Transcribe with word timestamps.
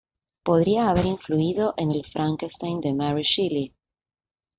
Podría 0.41 0.89
haber 0.89 1.05
influido 1.05 1.75
en 1.77 1.91
el 1.91 2.03
"Frankenstein" 2.03 2.81
de 2.81 2.91
Mary 2.95 3.21
Shelley. 3.21 3.71